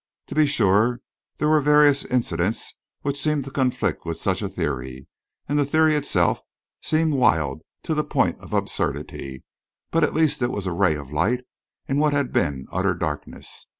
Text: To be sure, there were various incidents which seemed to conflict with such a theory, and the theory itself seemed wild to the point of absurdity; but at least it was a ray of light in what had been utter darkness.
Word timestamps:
To 0.29 0.33
be 0.33 0.47
sure, 0.47 0.99
there 1.37 1.47
were 1.47 1.61
various 1.61 2.03
incidents 2.05 2.73
which 3.03 3.21
seemed 3.21 3.43
to 3.45 3.51
conflict 3.51 4.03
with 4.03 4.17
such 4.17 4.41
a 4.41 4.49
theory, 4.49 5.05
and 5.47 5.59
the 5.59 5.63
theory 5.63 5.93
itself 5.93 6.39
seemed 6.81 7.13
wild 7.13 7.61
to 7.83 7.93
the 7.93 8.03
point 8.03 8.39
of 8.39 8.51
absurdity; 8.51 9.43
but 9.91 10.03
at 10.03 10.15
least 10.15 10.41
it 10.41 10.49
was 10.49 10.65
a 10.65 10.71
ray 10.73 10.95
of 10.95 11.11
light 11.11 11.41
in 11.87 11.99
what 11.99 12.13
had 12.13 12.33
been 12.33 12.65
utter 12.71 12.95
darkness. 12.95 13.67